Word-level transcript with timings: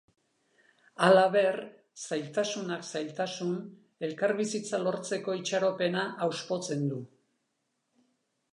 Halaber, 1.07 1.57
zailtasunak 2.05 2.87
zailtasun 2.91 3.53
elkarbizitza 4.09 4.81
lortzeko 4.87 5.39
itxaropena 5.43 6.09
hauspotzen 6.27 6.85
du. 6.95 7.03